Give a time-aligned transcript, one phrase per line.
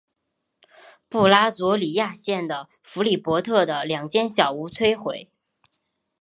[1.07, 5.29] 布拉佐里亚县的弗里波特的两间小屋摧毁。